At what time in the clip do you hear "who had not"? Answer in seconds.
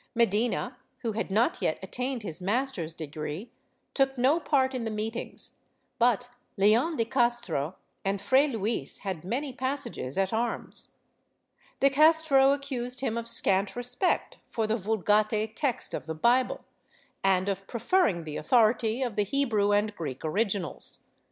1.03-1.61